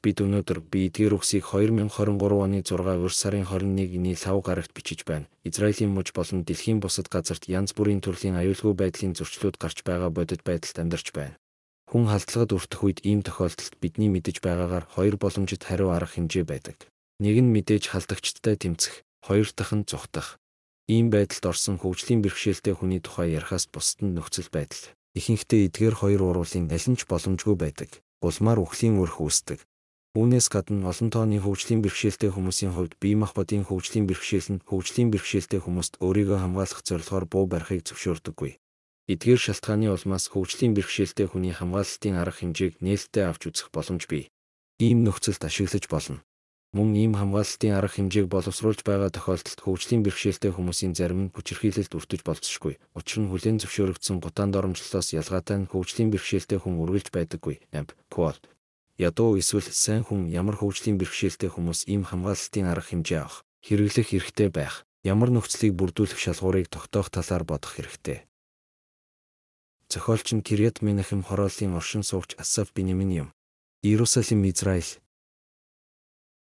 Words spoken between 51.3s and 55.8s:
нь хүчирхийлэлд өртөж болцсошгүй. Учир нь хүлээн зөвшөөрөгдсөн гутаанд оромжлолоос ялгаатай нь